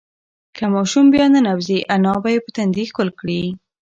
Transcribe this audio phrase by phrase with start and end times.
[0.55, 3.43] که ماشوم بیا ننوځي، انا به یې په تندي ښکل کړي.